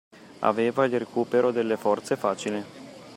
[0.39, 2.65] Aveva il ricupero delle forze facile!